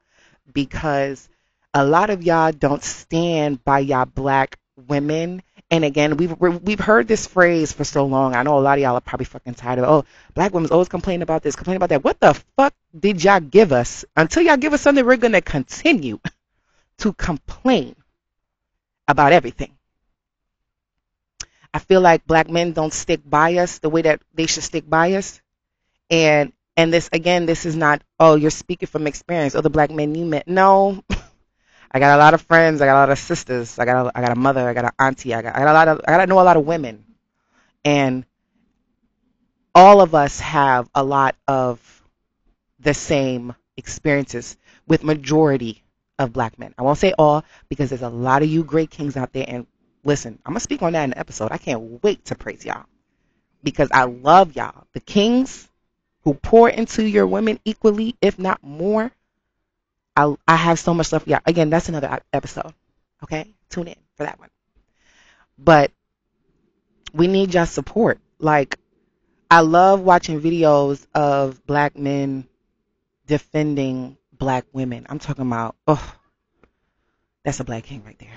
because 0.51 1.29
a 1.73 1.85
lot 1.85 2.09
of 2.09 2.23
y'all 2.23 2.51
don't 2.51 2.83
stand 2.83 3.63
by 3.63 3.79
y'all 3.79 4.05
black 4.05 4.57
women 4.87 5.43
and 5.73 5.83
again, 5.83 6.17
we've 6.17 6.39
we've 6.39 6.79
heard 6.79 7.07
this 7.07 7.25
phrase 7.25 7.71
for 7.71 7.83
so 7.83 8.05
long. 8.05 8.35
I 8.35 8.43
know 8.43 8.59
a 8.59 8.61
lot 8.61 8.77
of 8.77 8.83
y'all 8.83 8.95
are 8.95 9.01
probably 9.01 9.25
fucking 9.25 9.55
tired 9.55 9.79
of. 9.79 9.85
Oh, 9.85 10.05
black 10.35 10.53
women's 10.53 10.69
always 10.69 10.87
complain 10.87 11.23
about 11.23 11.41
this, 11.41 11.55
complain 11.55 11.77
about 11.77 11.89
that. 11.89 12.03
What 12.03 12.19
the 12.19 12.35
fuck 12.55 12.75
did 12.97 13.23
y'all 13.23 13.39
give 13.39 13.71
us? 13.71 14.05
Until 14.15 14.43
y'all 14.43 14.57
give 14.57 14.73
us 14.73 14.81
something, 14.81 15.03
we're 15.03 15.17
gonna 15.17 15.41
continue 15.41 16.19
to 16.99 17.13
complain 17.13 17.95
about 19.07 19.33
everything. 19.33 19.75
I 21.73 21.79
feel 21.79 22.01
like 22.01 22.25
black 22.25 22.49
men 22.49 22.73
don't 22.73 22.93
stick 22.93 23.21
by 23.25 23.57
us 23.57 23.79
the 23.79 23.89
way 23.89 24.03
that 24.03 24.21
they 24.33 24.45
should 24.45 24.63
stick 24.63 24.87
by 24.87 25.13
us, 25.13 25.41
and 26.09 26.53
and 26.77 26.93
this 26.93 27.09
again, 27.11 27.45
this 27.45 27.65
is 27.65 27.75
not. 27.75 28.03
Oh, 28.19 28.35
you're 28.35 28.51
speaking 28.51 28.87
from 28.87 29.07
experience. 29.07 29.55
Other 29.55 29.69
black 29.69 29.91
men 29.91 30.15
you 30.15 30.25
met. 30.25 30.47
No. 30.47 31.03
I 31.91 31.99
got 31.99 32.15
a 32.15 32.17
lot 32.17 32.33
of 32.33 32.41
friends. 32.41 32.81
I 32.81 32.85
got 32.85 32.95
a 32.97 33.01
lot 33.05 33.09
of 33.11 33.19
sisters. 33.19 33.77
I 33.77 33.85
got 33.85 34.07
a, 34.07 34.17
I 34.17 34.21
got 34.21 34.31
a 34.31 34.39
mother. 34.39 34.67
I 34.67 34.73
got 34.73 34.85
an 34.85 34.91
auntie. 34.97 35.33
I 35.33 35.41
got, 35.43 35.55
I 35.55 35.59
got 35.59 35.67
a 35.67 35.73
lot 35.73 35.87
of 35.87 36.01
I 36.07 36.11
got 36.11 36.17
to 36.17 36.27
know 36.27 36.39
a 36.39 36.41
lot 36.41 36.57
of 36.57 36.65
women, 36.65 37.05
and 37.85 38.25
all 39.75 40.01
of 40.01 40.15
us 40.15 40.39
have 40.39 40.89
a 40.93 41.03
lot 41.03 41.35
of 41.47 41.79
the 42.79 42.93
same 42.93 43.55
experiences 43.77 44.57
with 44.87 45.03
majority 45.03 45.83
of 46.19 46.33
black 46.33 46.59
men. 46.59 46.73
I 46.77 46.83
won't 46.83 46.97
say 46.97 47.13
all 47.17 47.43
because 47.69 47.89
there's 47.89 48.01
a 48.01 48.09
lot 48.09 48.43
of 48.43 48.49
you 48.49 48.63
great 48.63 48.89
kings 48.89 49.17
out 49.17 49.33
there. 49.33 49.45
And 49.47 49.67
listen, 50.03 50.39
I'm 50.45 50.53
gonna 50.53 50.59
speak 50.59 50.81
on 50.81 50.93
that 50.93 51.03
in 51.03 51.09
the 51.11 51.19
episode. 51.19 51.51
I 51.51 51.57
can't 51.57 52.03
wait 52.03 52.25
to 52.25 52.35
praise 52.35 52.65
y'all 52.65 52.85
because 53.63 53.89
I 53.91 54.05
love 54.05 54.55
y'all. 54.55 54.87
The 54.93 54.99
kings 54.99 55.67
who 56.23 56.33
pour 56.33 56.69
into 56.69 57.07
your 57.07 57.27
women 57.27 57.59
equally, 57.65 58.15
if 58.21 58.39
not 58.39 58.63
more 58.63 59.11
I, 60.15 60.35
I 60.47 60.55
have 60.55 60.79
so 60.79 60.93
much 60.93 61.11
love 61.11 61.23
for 61.23 61.29
y'all. 61.29 61.41
again, 61.45 61.69
that's 61.69 61.89
another 61.89 62.19
episode. 62.31 62.73
Okay, 63.23 63.47
tune 63.69 63.87
in 63.87 63.95
for 64.15 64.23
that 64.23 64.39
one. 64.39 64.49
But 65.57 65.91
we 67.13 67.27
need 67.27 67.53
your 67.53 67.65
support. 67.65 68.19
Like, 68.39 68.77
I 69.49 69.61
love 69.61 70.01
watching 70.01 70.41
videos 70.41 71.05
of 71.13 71.65
black 71.65 71.97
men 71.97 72.47
defending 73.27 74.17
black 74.31 74.65
women. 74.73 75.05
I'm 75.09 75.19
talking 75.19 75.45
about, 75.45 75.75
oh, 75.87 76.15
that's 77.43 77.59
a 77.59 77.63
black 77.63 77.83
king 77.83 78.03
right 78.03 78.17
there. 78.19 78.29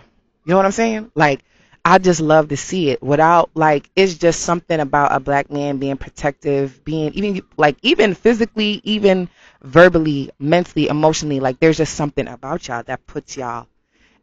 You 0.47 0.53
know 0.53 0.59
what 0.59 0.67
I'm 0.67 0.73
saying? 0.73 1.11
Like, 1.17 1.43
I 1.85 1.99
just 1.99 2.21
love 2.21 2.49
to 2.49 2.57
see 2.57 2.91
it 2.91 3.03
without 3.03 3.51
like 3.55 3.91
it's 3.97 4.15
just 4.15 4.41
something 4.43 4.81
about 4.81 5.13
a 5.13 5.21
black 5.21 5.51
man 5.51 5.79
being 5.79 5.97
protective, 5.97 6.85
being 6.85 7.13
even 7.15 7.43
like 7.57 7.77
even 7.83 8.15
physically, 8.15 8.81
even 8.85 9.29
verbally, 9.63 10.31
mentally, 10.39 10.89
emotionally, 10.89 11.41
like 11.41 11.61
there's 11.61 11.79
just 11.79 11.95
something 11.95 12.29
about 12.29 12.69
y'all 12.69 12.85
that 12.85 13.07
puts 13.07 13.37
y'all 13.37 13.67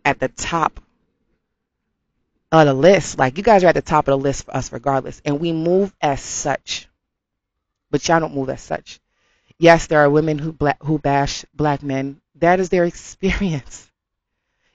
at 0.06 0.20
the 0.20 0.30
top 0.30 0.80
of 2.54 2.68
the 2.68 2.74
list. 2.74 3.20
Like 3.20 3.38
you 3.38 3.44
guys 3.44 3.64
are 3.66 3.68
at 3.68 3.76
the 3.76 3.82
top 3.82 4.08
of 4.08 4.14
the 4.14 4.24
list 4.24 4.46
for 4.46 4.56
us 4.56 4.72
regardless. 4.72 5.22
And 5.26 5.42
we 5.42 5.52
move 5.54 5.94
as 6.02 6.22
such. 6.22 6.88
But 7.92 8.08
y'all 8.08 8.22
don't 8.22 8.36
move 8.36 8.50
as 8.50 8.62
such. 8.62 9.00
Yes, 9.60 9.88
there 9.88 10.00
are 10.00 10.10
women 10.10 10.40
who 10.40 10.54
black 10.54 10.82
who 10.84 11.00
bash 11.00 11.46
black 11.54 11.84
men. 11.84 12.22
That 12.36 12.62
is 12.62 12.70
their 12.70 12.86
experience. 12.94 13.90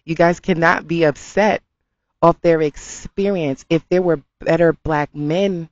You 0.09 0.15
guys 0.15 0.41
cannot 0.41 0.89
be 0.89 1.05
upset 1.05 1.63
of 2.23 2.41
their 2.41 2.63
experience. 2.63 3.67
If 3.69 3.87
there 3.91 4.01
were 4.01 4.23
better 4.39 4.73
black 4.73 5.15
men 5.15 5.69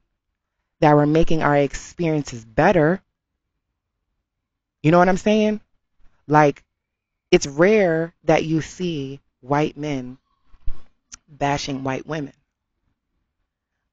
that 0.81 0.95
were 0.95 1.07
making 1.07 1.43
our 1.43 1.57
experiences 1.57 2.45
better, 2.45 3.01
you 4.83 4.91
know 4.91 4.99
what 4.99 5.09
I'm 5.09 5.17
saying? 5.17 5.63
Like, 6.29 6.63
it's 7.31 7.47
rare 7.47 8.13
that 8.25 8.45
you 8.45 8.61
see 8.61 9.21
white 9.41 9.79
men 9.79 10.19
bashing 11.27 11.83
white 11.83 12.07
women. 12.07 12.35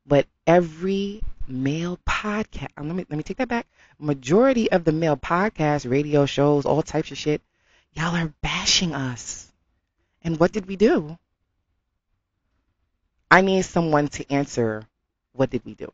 But 0.06 0.28
every 0.46 1.22
male 1.48 1.98
podcast, 2.06 2.68
let 2.76 2.86
me 2.88 3.06
let 3.10 3.16
me 3.16 3.24
take 3.24 3.38
that 3.38 3.48
back. 3.48 3.66
Majority 3.98 4.70
of 4.70 4.84
the 4.84 4.92
male 4.92 5.16
podcasts, 5.16 5.90
radio 5.90 6.26
shows, 6.26 6.66
all 6.66 6.84
types 6.84 7.12
of 7.12 7.18
shit, 7.18 7.42
y'all 7.94 8.14
are 8.14 8.34
bashing 8.42 8.94
us. 8.94 9.53
And 10.24 10.40
what 10.40 10.52
did 10.52 10.68
we 10.68 10.76
do? 10.76 11.18
I 13.30 13.42
need 13.42 13.64
someone 13.64 14.08
to 14.10 14.32
answer 14.32 14.84
what 15.34 15.50
did 15.50 15.66
we 15.66 15.74
do? 15.74 15.92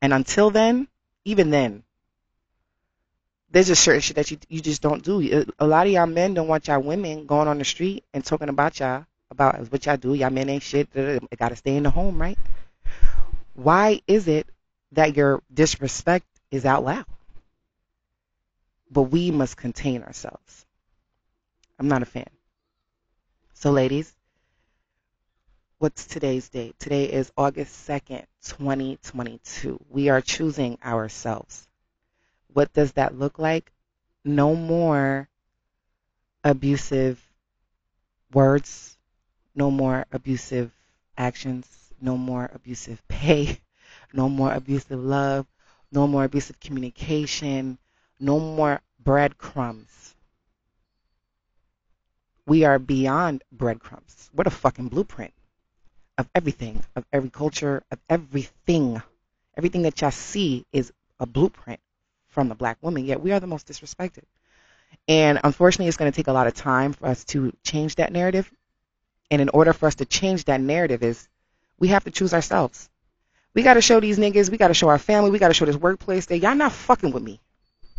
And 0.00 0.12
until 0.12 0.50
then, 0.50 0.88
even 1.24 1.50
then, 1.50 1.82
there's 3.50 3.70
a 3.70 3.76
certain 3.76 4.00
shit 4.00 4.16
that 4.16 4.30
you 4.30 4.38
you 4.48 4.60
just 4.60 4.82
don't 4.82 5.02
do. 5.02 5.44
A 5.58 5.66
lot 5.66 5.86
of 5.86 5.92
y'all 5.92 6.06
men 6.06 6.34
don't 6.34 6.48
want 6.48 6.68
y'all 6.68 6.82
women 6.82 7.26
going 7.26 7.48
on 7.48 7.58
the 7.58 7.64
street 7.64 8.04
and 8.12 8.24
talking 8.24 8.48
about 8.48 8.80
y'all 8.80 9.06
about 9.30 9.70
what 9.70 9.86
y'all 9.86 9.96
do. 9.96 10.14
Y'all 10.14 10.30
men 10.30 10.48
ain't 10.48 10.62
shit. 10.62 10.90
They 10.92 11.18
gotta 11.36 11.56
stay 11.56 11.76
in 11.76 11.82
the 11.82 11.90
home, 11.90 12.20
right? 12.20 12.38
Why 13.54 14.00
is 14.06 14.28
it 14.28 14.46
that 14.92 15.16
your 15.16 15.42
disrespect 15.52 16.26
is 16.50 16.64
out 16.64 16.84
loud? 16.84 17.06
But 18.90 19.02
we 19.02 19.30
must 19.30 19.56
contain 19.56 20.02
ourselves. 20.02 20.64
I'm 21.78 21.88
not 21.88 22.02
a 22.02 22.06
fan. 22.06 22.28
So, 23.60 23.72
ladies, 23.72 24.14
what's 25.78 26.06
today's 26.06 26.48
date? 26.48 26.78
Today 26.78 27.06
is 27.06 27.32
August 27.36 27.88
2nd, 27.88 28.24
2022. 28.44 29.84
We 29.90 30.10
are 30.10 30.20
choosing 30.20 30.78
ourselves. 30.84 31.66
What 32.52 32.72
does 32.72 32.92
that 32.92 33.18
look 33.18 33.40
like? 33.40 33.72
No 34.24 34.54
more 34.54 35.28
abusive 36.44 37.20
words, 38.32 38.96
no 39.56 39.72
more 39.72 40.06
abusive 40.12 40.70
actions, 41.16 41.66
no 42.00 42.16
more 42.16 42.48
abusive 42.54 43.02
pay, 43.08 43.58
no 44.12 44.28
more 44.28 44.52
abusive 44.52 45.02
love, 45.02 45.48
no 45.90 46.06
more 46.06 46.22
abusive 46.22 46.60
communication, 46.60 47.76
no 48.20 48.38
more 48.38 48.80
breadcrumbs. 49.02 50.14
We 52.48 52.64
are 52.64 52.78
beyond 52.78 53.44
breadcrumbs. 53.52 54.30
What 54.32 54.46
a 54.46 54.50
fucking 54.50 54.88
blueprint 54.88 55.34
of 56.16 56.26
everything, 56.34 56.82
of 56.96 57.04
every 57.12 57.28
culture, 57.28 57.82
of 57.90 57.98
everything. 58.08 59.02
Everything 59.54 59.82
that 59.82 60.00
y'all 60.00 60.10
see 60.10 60.64
is 60.72 60.90
a 61.20 61.26
blueprint 61.26 61.78
from 62.28 62.48
the 62.48 62.54
black 62.54 62.78
woman, 62.80 63.04
yet 63.04 63.20
we 63.20 63.32
are 63.32 63.40
the 63.40 63.46
most 63.46 63.66
disrespected. 63.66 64.22
And 65.06 65.38
unfortunately, 65.44 65.88
it's 65.88 65.98
going 65.98 66.10
to 66.10 66.16
take 66.16 66.28
a 66.28 66.32
lot 66.32 66.46
of 66.46 66.54
time 66.54 66.94
for 66.94 67.08
us 67.08 67.22
to 67.24 67.52
change 67.64 67.96
that 67.96 68.12
narrative. 68.12 68.50
And 69.30 69.42
in 69.42 69.50
order 69.50 69.74
for 69.74 69.84
us 69.84 69.96
to 69.96 70.06
change 70.06 70.46
that 70.46 70.62
narrative 70.62 71.02
is 71.02 71.28
we 71.78 71.88
have 71.88 72.04
to 72.04 72.10
choose 72.10 72.32
ourselves. 72.32 72.88
We 73.52 73.62
got 73.62 73.74
to 73.74 73.82
show 73.82 74.00
these 74.00 74.16
niggas, 74.16 74.50
we 74.50 74.56
got 74.56 74.68
to 74.68 74.74
show 74.74 74.88
our 74.88 74.98
family, 74.98 75.30
we 75.30 75.38
got 75.38 75.48
to 75.48 75.54
show 75.54 75.66
this 75.66 75.76
workplace 75.76 76.24
that 76.26 76.38
y'all 76.38 76.54
not 76.54 76.72
fucking 76.72 77.12
with 77.12 77.22
me. 77.22 77.40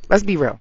Let's 0.09 0.23
be 0.23 0.37
real. 0.37 0.59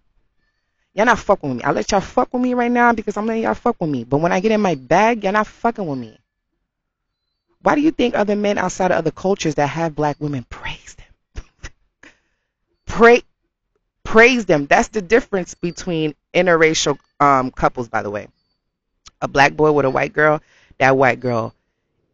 Y'all 0.98 1.06
not 1.06 1.20
fucking 1.20 1.48
with 1.48 1.58
me. 1.58 1.62
I 1.62 1.70
let 1.70 1.92
y'all 1.92 2.00
fuck 2.00 2.34
with 2.34 2.42
me 2.42 2.54
right 2.54 2.72
now 2.72 2.92
because 2.92 3.16
I'm 3.16 3.24
letting 3.24 3.44
y'all 3.44 3.54
fuck 3.54 3.80
with 3.80 3.88
me. 3.88 4.02
But 4.02 4.18
when 4.18 4.32
I 4.32 4.40
get 4.40 4.50
in 4.50 4.60
my 4.60 4.74
bag, 4.74 5.22
y'all 5.22 5.32
not 5.32 5.46
fucking 5.46 5.86
with 5.86 5.96
me. 5.96 6.18
Why 7.62 7.76
do 7.76 7.82
you 7.82 7.92
think 7.92 8.16
other 8.16 8.34
men 8.34 8.58
outside 8.58 8.90
of 8.90 8.96
other 8.96 9.12
cultures 9.12 9.54
that 9.54 9.68
have 9.68 9.94
black 9.94 10.16
women 10.18 10.44
praise 10.50 10.96
them? 10.96 11.44
Pray, 12.86 13.22
praise 14.02 14.44
them. 14.46 14.66
That's 14.66 14.88
the 14.88 15.00
difference 15.00 15.54
between 15.54 16.16
interracial 16.34 16.98
um, 17.20 17.52
couples, 17.52 17.88
by 17.88 18.02
the 18.02 18.10
way. 18.10 18.26
A 19.22 19.28
black 19.28 19.54
boy 19.54 19.70
with 19.70 19.84
a 19.84 19.90
white 19.90 20.12
girl, 20.12 20.42
that 20.78 20.96
white 20.96 21.20
girl 21.20 21.54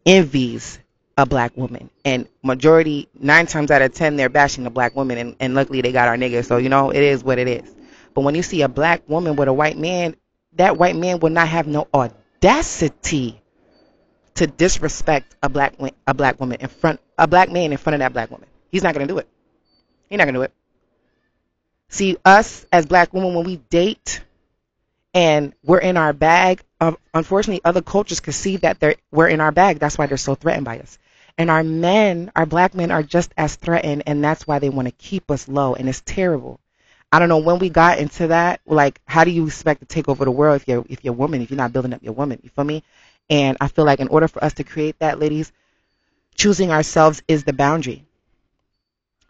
envies 0.05 0.79
a 1.17 1.25
black 1.25 1.57
woman. 1.57 1.89
And 2.05 2.29
majority, 2.43 3.09
nine 3.19 3.47
times 3.47 3.71
out 3.71 3.81
of 3.81 3.95
ten, 3.95 4.17
they're 4.17 4.29
bashing 4.29 4.65
the 4.65 4.69
black 4.69 4.95
woman. 4.95 5.17
And, 5.17 5.37
and 5.41 5.55
luckily 5.55 5.81
they 5.81 5.93
got 5.93 6.09
our 6.09 6.19
niggas. 6.19 6.45
So, 6.45 6.59
you 6.59 6.69
know, 6.69 6.91
it 6.91 7.03
is 7.03 7.25
what 7.25 7.39
it 7.39 7.49
is. 7.49 7.75
But 8.15 8.23
when 8.23 8.35
you 8.35 8.43
see 8.43 8.63
a 8.63 8.69
black 8.69 9.09
woman 9.09 9.37
with 9.37 9.49
a 9.49 9.53
white 9.53 9.77
man, 9.77 10.17
that 10.55 10.77
white 10.77 10.97
man 10.97 11.19
will 11.19 11.31
not 11.31 11.49
have 11.49 11.67
no 11.67 11.89
audacity 11.93 13.41
to 14.35 14.47
disrespect 14.47 15.37
a 15.43 15.49
black 15.49 15.75
a 16.07 16.15
black 16.15 16.41
woman 16.41 16.59
in 16.61 16.69
front 16.69 17.01
a 17.19 17.27
black 17.27 17.51
man 17.51 17.73
in 17.73 17.79
front 17.79 17.95
of 17.95 18.01
that 18.01 18.13
black 18.13 18.31
woman. 18.31 18.49
He's 18.71 18.83
not 18.83 18.95
gonna 18.95 19.07
do 19.07 19.19
it. 19.19 19.29
He's 20.09 20.19
not 20.19 20.25
gonna 20.25 20.39
do 20.39 20.43
it. 20.43 20.53
See, 21.89 22.17
us 22.25 22.67
as 22.73 22.87
black 22.87 23.13
women, 23.13 23.35
when 23.35 23.45
we 23.45 23.57
date 23.57 24.23
and 25.13 25.53
we're 25.63 25.79
in 25.79 25.97
our 25.97 26.13
bag, 26.13 26.63
unfortunately, 27.13 27.61
other 27.65 27.83
cultures 27.83 28.21
can 28.21 28.33
see 28.33 28.57
that 28.59 28.81
they're, 28.81 28.97
we're 29.13 29.29
in 29.29 29.41
our 29.41 29.53
bag. 29.53 29.79
That's 29.79 29.97
why 29.97 30.07
they're 30.07 30.17
so 30.17 30.35
threatened 30.35 30.65
by 30.65 30.81
us. 30.81 30.99
And 31.39 31.51
our 31.51 31.63
men, 31.63 32.33
our 32.35 32.47
black 32.47 32.75
men, 32.75 32.91
are 32.91 33.03
just 33.03 33.33
as 33.37 33.55
threatened, 33.57 34.05
and 34.07 34.23
that's 34.23 34.47
why 34.47 34.59
they 34.59 34.71
want 34.71 34.89
to 34.89 34.93
keep 34.93 35.31
us 35.31 35.49
low, 35.49 35.75
and 35.75 35.89
it's 35.89 36.03
terrible. 36.05 36.61
I 37.15 37.21
don't 37.21 37.29
know 37.29 37.39
when 37.39 37.61
we 37.61 37.69
got 37.71 38.01
into 38.01 38.27
that. 38.27 38.61
Like, 38.67 39.01
how 39.05 39.23
do 39.23 39.31
you 39.31 39.47
expect 39.47 39.79
to 39.79 39.87
take 39.87 40.09
over 40.09 40.25
the 40.25 40.33
world 40.33 40.61
if 40.61 40.67
you're 40.67 40.85
if 40.89 41.05
you're 41.05 41.15
a 41.15 41.17
woman, 41.17 41.43
if 41.43 41.49
you're 41.49 41.57
not 41.57 41.73
building 41.73 41.93
up 41.93 42.03
your 42.03 42.13
woman? 42.13 42.41
You 42.43 42.51
feel 42.51 42.65
me? 42.65 42.83
And 43.31 43.57
I 43.61 43.69
feel 43.69 43.85
like 43.85 44.01
in 44.01 44.09
order 44.09 44.27
for 44.27 44.43
us 44.43 44.55
to 44.55 44.65
create 44.65 44.99
that, 44.99 45.21
ladies, 45.21 45.53
choosing 46.35 46.73
ourselves 46.73 47.23
is 47.29 47.45
the 47.45 47.53
boundary. 47.53 48.05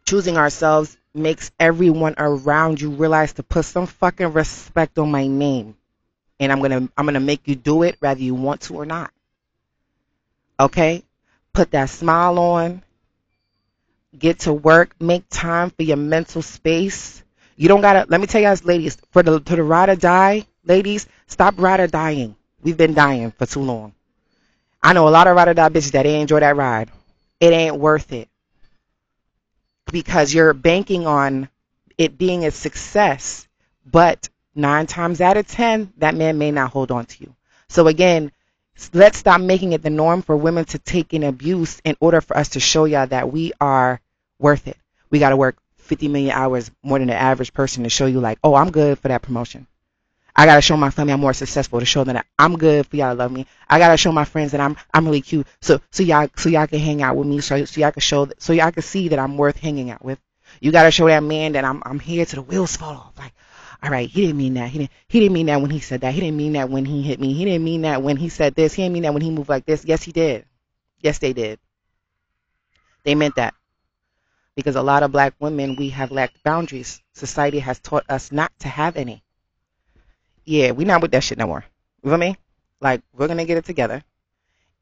Choosing 0.07 0.39
ourselves 0.39 0.97
makes 1.13 1.51
everyone 1.61 2.15
around 2.17 2.81
you 2.81 2.89
realize 2.89 3.35
to 3.35 3.43
put 3.43 3.67
some 3.67 3.85
fucking 3.85 4.33
respect 4.33 4.99
on 4.99 5.11
my 5.11 5.27
name. 5.27 5.77
And 6.41 6.51
I'm 6.53 6.63
gonna 6.63 6.89
I'm 6.97 7.05
gonna 7.05 7.21
make 7.21 7.47
you 7.47 7.55
do 7.55 7.83
it 7.83 7.97
whether 8.01 8.23
you 8.23 8.35
want 8.35 8.63
to 8.63 8.77
or 8.77 8.87
not. 8.87 9.11
Okay? 10.59 11.05
Put 11.53 11.73
that 11.73 11.91
smile 11.91 12.39
on. 12.39 12.83
Get 14.19 14.39
to 14.41 14.55
work. 14.55 14.95
Make 14.99 15.29
time 15.29 15.69
for 15.69 15.83
your 15.83 15.99
mental 15.99 16.41
space 16.41 17.24
you 17.57 17.69
don't 17.69 17.81
gotta. 17.81 18.07
Let 18.09 18.21
me 18.21 18.27
tell 18.27 18.41
you 18.41 18.49
guys, 18.49 18.65
ladies, 18.65 18.97
for 19.11 19.23
the 19.23 19.41
to 19.41 19.57
the 19.57 19.63
ride 19.63 19.89
or 19.89 19.97
die, 19.97 20.47
ladies, 20.65 21.07
stop 21.27 21.55
ride 21.59 21.81
or 21.81 21.87
dying. 21.87 22.37
We've 22.63 22.77
been 22.77 22.95
dying 22.95 23.31
for 23.33 23.47
too 23.47 23.61
long. 23.61 23.95
I 24.83 24.93
know 24.93 25.09
a 25.09 25.11
lot 25.11 25.27
of 25.27 25.37
ride 25.37 25.49
or 25.49 25.55
die 25.55 25.69
bitches 25.69 25.93
that 25.93 26.07
ain't 26.07 26.23
enjoy 26.23 26.41
that 26.41 26.57
ride. 26.57 26.91
It 27.41 27.53
ain't 27.53 27.77
worth 27.77 28.13
it 28.13 28.29
because 29.91 30.33
you're 30.33 30.53
banking 30.53 31.07
on 31.07 31.49
it 31.99 32.19
being 32.19 32.45
a 32.45 32.51
success, 32.51 33.47
but 33.91 34.29
nine 34.55 34.87
times 34.87 35.21
out 35.21 35.37
of 35.37 35.47
ten, 35.47 35.93
that 35.99 36.15
man 36.15 36.39
may 36.39 36.51
not 36.51 36.71
hold 36.71 36.91
on 36.91 37.07
to 37.07 37.23
you. 37.23 37.35
So 37.69 37.87
again, 37.87 38.33
let's 38.93 39.19
stop 39.19 39.41
making 39.41 39.73
it 39.73 39.83
the 39.83 39.91
norm 39.91 40.23
for 40.23 40.37
women 40.37 40.65
to 40.67 40.79
take 40.79 41.15
in 41.15 41.23
abuse 41.23 41.81
in 41.85 41.97
order 42.01 42.21
for 42.21 42.37
us 42.37 42.51
to 42.51 42.61
show 42.61 42.85
y'all 42.85 43.07
that 43.07 43.33
we 43.33 43.53
are 43.61 44.01
worth 44.39 44.67
it. 44.69 44.77
We 45.11 45.19
got 45.19 45.31
to 45.31 45.37
work 45.37 45.57
50 45.85 46.09
million 46.09 46.33
hours 46.33 46.71
more 46.83 46.99
than 46.99 47.09
the 47.09 47.15
average 47.15 47.53
person 47.53 47.85
to 47.85 47.91
show 47.91 48.07
you 48.07 48.21
like, 48.21 48.39
oh, 48.43 48.55
I'm 48.55 48.71
good 48.71 48.99
for 48.99 49.09
that 49.09 49.23
promotion. 49.23 49.67
I 50.37 50.47
gotta 50.47 50.63
show 50.63 50.77
my 50.77 50.91
family 50.91 51.13
I'm 51.13 51.21
more 51.21 51.33
successful 51.33 51.79
to 51.79 51.87
show 51.87 52.03
them 52.03 52.15
that 52.15 52.27
I'm 52.39 52.59
good 52.59 52.87
for 52.87 52.97
y'all 52.97 53.15
to 53.15 53.19
love 53.19 53.31
me. 53.31 53.47
I 53.69 53.79
gotta 53.79 53.97
show 53.97 54.11
my 54.11 54.25
friends 54.25 54.51
that 54.53 54.61
I'm 54.61 54.77
I'm 54.93 55.05
really 55.05 55.21
cute. 55.21 55.47
So 55.61 55.81
so 55.93 56.03
y'all 56.03 56.29
so 56.37 56.49
y'all 56.49 56.67
can 56.67 56.81
hang 56.81 57.03
out 57.03 57.17
with 57.17 57.29
me. 57.29 57.41
So 57.41 57.65
so 57.65 57.81
y'all 57.81 57.93
can 57.93 58.01
show 58.01 58.29
so 58.39 58.53
y'all 58.53 58.73
can 58.73 58.83
see 58.83 59.09
that 59.09 59.19
I'm 59.19 59.37
worth 59.37 59.59
hanging 59.59 59.91
out 59.91 60.05
with. 60.05 60.19
You 60.61 60.73
gotta 60.73 60.91
show 60.91 61.07
that 61.07 61.23
man 61.23 61.53
that 61.53 61.65
I'm 61.65 61.83
I'm 61.87 62.01
here 62.01 62.27
to 62.27 62.37
the 62.37 62.43
wheels 62.43 62.77
fall 62.77 62.95
off. 62.95 63.13
Like, 63.17 63.33
all 63.81 63.91
right, 63.91 64.09
he 64.09 64.23
didn't 64.23 64.39
mean 64.39 64.55
that. 64.55 64.71
He 64.71 64.79
didn't 64.79 64.91
he 65.07 65.21
didn't 65.21 65.35
mean 65.35 65.47
that 65.47 65.61
when 65.61 65.71
he 65.71 65.79
said 65.79 66.01
that. 66.01 66.13
He 66.13 66.21
didn't 66.21 66.37
mean 66.37 66.55
that 66.55 66.69
when 66.69 66.85
he 66.85 67.03
hit 67.03 67.21
me. 67.21 67.33
He 67.33 67.45
didn't 67.45 67.65
mean 67.65 67.83
that 67.83 68.03
when 68.03 68.17
he 68.17 68.29
said 68.29 68.57
this. 68.57 68.75
He 68.75 68.83
didn't 68.83 68.95
mean 68.95 69.05
that 69.05 69.13
when 69.13 69.23
he 69.23 69.31
moved 69.31 69.49
like 69.49 69.67
this. 69.67 69.85
Yes, 69.85 70.03
he 70.03 70.11
did. 70.11 70.47
Yes, 71.01 71.19
they 71.19 71.33
did. 71.33 71.61
They 73.05 73.15
meant 73.15 73.37
that 73.37 73.55
because 74.57 74.77
a 74.77 74.83
lot 74.83 75.03
of 75.03 75.13
black 75.13 75.35
women 75.41 75.77
we 75.77 75.91
have 75.91 76.11
lacked 76.11 76.43
boundaries. 76.43 77.03
Society 77.13 77.59
has 77.59 77.79
taught 77.79 78.05
us 78.09 78.31
not 78.31 78.53
to 78.61 78.69
have 78.69 78.97
any. 78.97 79.23
Yeah, 80.45 80.73
we 80.73 80.85
not 80.85 81.03
with 81.03 81.13
that 81.13 81.25
shit 81.25 81.39
no 81.39 81.47
more. 81.47 81.65
You 82.03 82.11
feel 82.11 82.19
me? 82.19 82.37
Like 82.81 83.03
we're 83.13 83.29
gonna 83.29 83.45
get 83.45 83.57
it 83.57 83.65
together, 83.65 84.05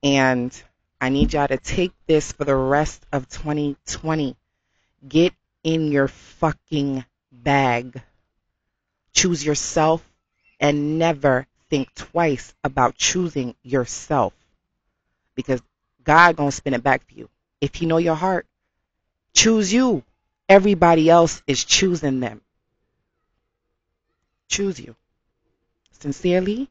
and 0.02 0.62
I 1.00 1.08
need 1.08 1.32
y'all 1.32 1.48
to 1.48 1.56
take 1.56 1.92
this 2.06 2.32
for 2.32 2.44
the 2.44 2.56
rest 2.56 3.06
of 3.12 3.28
2020. 3.28 4.36
Get 5.08 5.32
in 5.62 5.92
your 5.92 6.08
fucking 6.08 7.04
bag. 7.30 8.02
Choose 9.12 9.44
yourself 9.44 10.02
and 10.58 10.98
never 10.98 11.46
think 11.70 11.94
twice 11.94 12.54
about 12.64 12.96
choosing 12.96 13.54
yourself 13.62 14.32
because 15.34 15.62
God 16.02 16.36
gonna 16.36 16.52
spin 16.52 16.74
it 16.74 16.82
back 16.82 17.06
for 17.06 17.14
you. 17.14 17.28
If 17.60 17.74
He 17.74 17.86
know 17.86 17.98
your 17.98 18.14
heart, 18.14 18.46
Choose 19.34 19.72
you. 19.72 20.02
Everybody 20.48 21.08
else 21.08 21.42
is 21.46 21.64
choosing 21.64 22.20
them. 22.20 22.40
Choose 24.48 24.78
you. 24.78 24.94
Sincerely, 26.00 26.68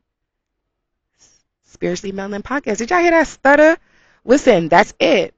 Spiritually 1.65 2.12
Melanin 2.15 2.43
Podcast. 2.43 2.78
Did 2.78 2.89
y'all 2.91 3.00
hear 3.00 3.12
that 3.12 3.28
stutter? 3.28 3.78
Listen, 4.24 4.67
that's 4.69 4.93
it. 5.00 5.34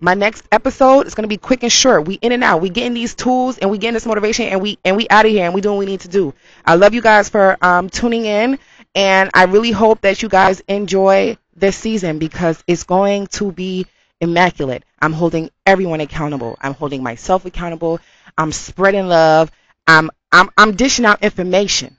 My 0.00 0.14
next 0.14 0.44
episode 0.52 1.06
is 1.06 1.14
gonna 1.14 1.28
be 1.28 1.38
quick 1.38 1.62
and 1.62 1.72
short. 1.72 2.06
We 2.06 2.14
in 2.14 2.32
and 2.32 2.44
out. 2.44 2.60
We 2.60 2.68
getting 2.68 2.94
these 2.94 3.14
tools 3.14 3.58
and 3.58 3.70
we 3.70 3.78
getting 3.78 3.94
this 3.94 4.06
motivation 4.06 4.46
and 4.46 4.60
we 4.60 4.78
and 4.84 4.96
we 4.96 5.08
out 5.08 5.24
of 5.24 5.32
here 5.32 5.44
and 5.44 5.54
we 5.54 5.60
doing 5.60 5.76
what 5.76 5.86
we 5.86 5.86
need 5.86 6.00
to 6.00 6.08
do. 6.08 6.34
I 6.64 6.74
love 6.74 6.94
you 6.94 7.00
guys 7.00 7.28
for 7.28 7.56
um, 7.62 7.88
tuning 7.90 8.24
in 8.24 8.58
and 8.94 9.30
I 9.34 9.44
really 9.44 9.70
hope 9.70 10.02
that 10.02 10.22
you 10.22 10.28
guys 10.28 10.60
enjoy 10.68 11.38
this 11.56 11.76
season 11.76 12.18
because 12.18 12.62
it's 12.66 12.84
going 12.84 13.28
to 13.28 13.50
be 13.50 13.86
immaculate. 14.20 14.84
I'm 15.00 15.12
holding 15.12 15.50
everyone 15.66 16.00
accountable. 16.00 16.56
I'm 16.60 16.74
holding 16.74 17.02
myself 17.02 17.44
accountable. 17.44 18.00
I'm 18.36 18.52
spreading 18.52 19.08
love. 19.08 19.50
I'm 19.86 20.10
I'm 20.32 20.50
I'm 20.56 20.76
dishing 20.76 21.04
out 21.04 21.22
information 21.22 21.96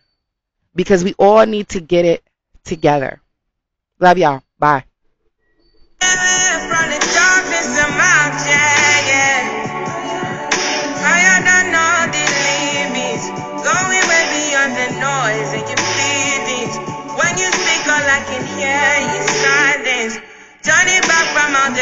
because 0.75 1.03
we 1.03 1.13
all 1.17 1.45
need 1.45 1.69
to 1.69 1.79
get 1.79 2.05
it 2.05 2.23
together. 2.63 3.21
Love 3.99 4.17
y'all. 4.17 4.43
Bye. 4.57 4.83
Back 21.09 21.33
from 21.33 21.55
out 21.55 21.79